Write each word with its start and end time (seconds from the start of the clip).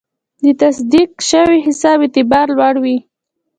د 0.43 0.45
تصدیق 0.61 1.11
شوي 1.29 1.59
حساب 1.65 1.97
اعتبار 2.03 2.47
لوړ 2.57 2.75
وي. 2.83 2.97